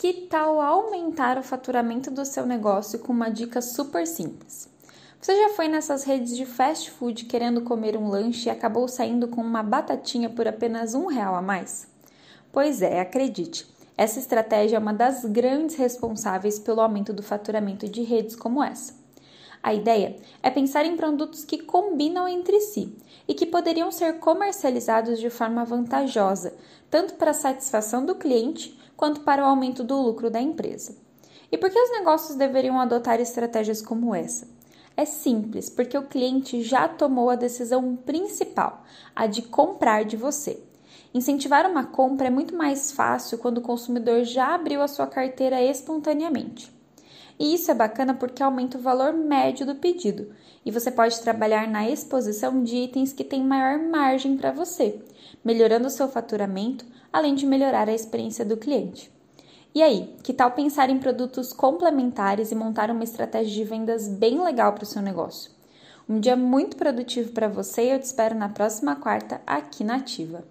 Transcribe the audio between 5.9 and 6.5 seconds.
redes de